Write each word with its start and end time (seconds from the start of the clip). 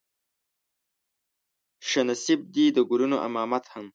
شه 1.87 2.01
نصيب 2.09 2.39
دې 2.53 2.65
د 2.75 2.77
ګلونو 2.89 3.17
امامت 3.27 3.63
هم 3.73 3.85